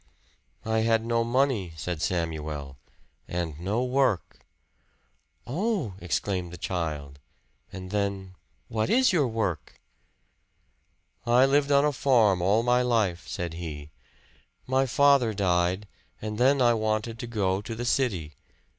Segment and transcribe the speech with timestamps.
[0.65, 2.79] "I had no money," said Samuel,
[3.27, 4.39] "and no work."
[5.45, 7.19] "Oh!" exclaimed the child;
[7.71, 8.33] and then,
[8.67, 9.79] "What is your work?"
[11.23, 13.91] "I lived on a farm all my life," said he.
[14.65, 15.87] "My father died
[16.19, 18.33] and then I wanted to go to the city.